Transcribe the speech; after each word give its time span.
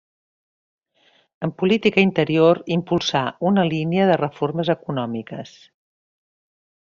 En 1.47 1.51
política 1.63 2.01
interior 2.07 2.61
impulsà 2.77 3.21
una 3.51 3.67
línia 3.75 4.09
de 4.13 4.17
reformes 4.23 4.73
econòmiques. 4.77 5.53